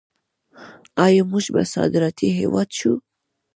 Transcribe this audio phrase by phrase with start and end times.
[1.05, 2.93] آیا موږ به صادراتي هیواد شو؟